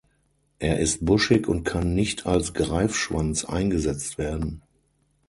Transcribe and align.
Er 0.57 0.79
ist 0.79 1.05
buschig 1.05 1.47
und 1.47 1.63
kann 1.63 1.93
nicht 1.93 2.25
als 2.25 2.55
Greifschwanz 2.55 3.45
eingesetzt 3.45 4.17
werden. 4.17 4.63